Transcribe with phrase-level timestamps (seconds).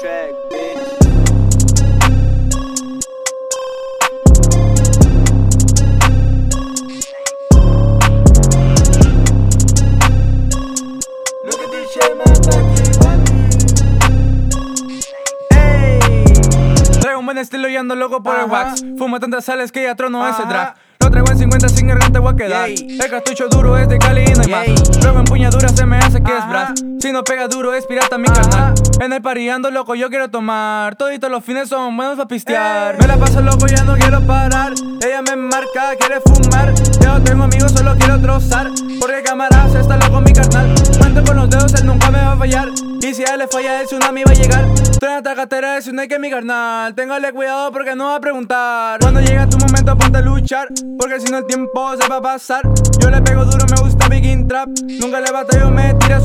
[0.00, 0.78] track, bitch.
[11.44, 12.36] Look at this shit, man,
[15.50, 15.98] Ey,
[17.00, 18.84] Traigo un buen estilo y ando loco por el wax.
[18.96, 20.76] Fumo tantas sales que ya trono ese drag.
[21.00, 22.68] Lo traigo en 50 sin garganta voy a quedar.
[22.68, 25.02] El cartucho duro es de Cali y no hay más.
[25.02, 26.84] Luego empuñadura se me hace es.
[27.00, 28.74] Si no pega duro es pirata mi carnal.
[29.00, 30.96] En el party ando loco yo quiero tomar.
[30.96, 32.98] Toditos los fines son buenos para pistear.
[32.98, 34.72] Me la paso loco ya no quiero parar.
[35.02, 36.74] Ella me marca, quiere fumar.
[37.00, 38.70] Ya no tengo amigos, solo quiero trozar.
[39.00, 40.74] Porque camarada se está loco mi carnal.
[40.98, 42.68] Cuento con los dedos, él nunca me va a fallar.
[43.00, 44.66] Y si a él le falla, el tsunami va a llegar.
[44.98, 46.94] Trae esta cartera de Snake que mi carnal.
[46.94, 49.00] Téngale cuidado porque no va a preguntar.
[49.00, 50.68] Cuando llega tu momento, ponte a luchar.
[50.98, 52.62] Porque si no, el tiempo se va a pasar.
[53.00, 54.68] Yo le pego duro, me gusta Begin Trap.
[55.00, 56.19] Nunca le batallo, me tira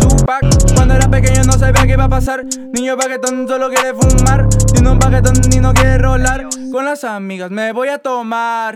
[0.75, 2.43] Cuando era pequeño, no sabía qué iba a pasar.
[2.73, 4.47] Niño paquetón solo quiere fumar.
[4.73, 6.47] Tiene un paquetón y no quiere rolar.
[6.71, 8.73] Con las amigas me voy a tomar.